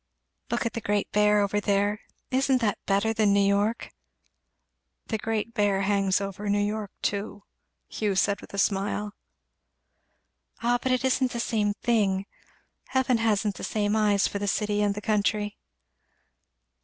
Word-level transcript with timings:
Look 0.49 0.65
at 0.65 0.73
the 0.73 0.81
Great 0.81 1.11
Bear 1.11 1.41
over 1.41 1.59
there! 1.59 2.01
isn't 2.31 2.59
that 2.59 2.83
better 2.87 3.13
than 3.13 3.31
New 3.31 3.47
York?" 3.47 3.91
"The 5.05 5.19
Great 5.19 5.53
Bear 5.53 5.81
hangs 5.83 6.19
over 6.19 6.49
New 6.49 6.57
York 6.59 6.89
too," 7.03 7.43
Hugh 7.87 8.15
said 8.15 8.41
with 8.41 8.51
a 8.51 8.57
smile. 8.57 9.13
"Ah 10.63 10.79
but 10.81 10.91
it 10.91 11.05
isn't 11.05 11.33
the 11.33 11.39
same 11.39 11.75
thing. 11.83 12.25
Heaven 12.87 13.19
hasn't 13.19 13.57
the 13.57 13.63
same 13.63 13.95
eyes 13.95 14.27
for 14.27 14.39
the 14.39 14.47
city 14.47 14.81
and 14.81 14.95
the 14.95 15.01
country." 15.01 15.59